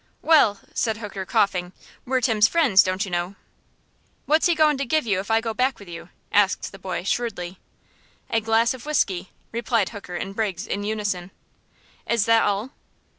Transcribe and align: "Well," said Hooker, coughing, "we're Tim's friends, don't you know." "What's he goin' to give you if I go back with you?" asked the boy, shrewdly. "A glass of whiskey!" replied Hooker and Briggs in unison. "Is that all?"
"Well," 0.23 0.59
said 0.73 0.97
Hooker, 0.97 1.27
coughing, 1.27 1.73
"we're 2.05 2.21
Tim's 2.21 2.47
friends, 2.47 2.81
don't 2.81 3.05
you 3.05 3.11
know." 3.11 3.35
"What's 4.25 4.47
he 4.47 4.55
goin' 4.55 4.75
to 4.79 4.83
give 4.87 5.05
you 5.05 5.19
if 5.19 5.29
I 5.29 5.41
go 5.41 5.53
back 5.53 5.77
with 5.77 5.87
you?" 5.87 6.09
asked 6.31 6.71
the 6.71 6.79
boy, 6.79 7.03
shrewdly. 7.03 7.59
"A 8.31 8.41
glass 8.41 8.73
of 8.73 8.87
whiskey!" 8.87 9.29
replied 9.51 9.89
Hooker 9.89 10.15
and 10.15 10.35
Briggs 10.35 10.65
in 10.65 10.83
unison. 10.83 11.29
"Is 12.07 12.25
that 12.25 12.41
all?" 12.45 12.71